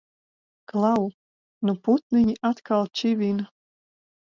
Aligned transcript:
Klau! 0.71 1.03
Nu 1.69 1.77
putniņi 1.89 2.35
atkal 2.51 2.91
čivina! 3.03 3.49